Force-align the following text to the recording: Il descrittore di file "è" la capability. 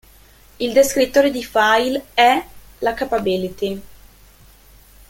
Il 0.57 0.73
descrittore 0.73 1.29
di 1.29 1.43
file 1.43 2.05
"è" 2.15 2.43
la 2.79 2.95
capability. 2.95 3.81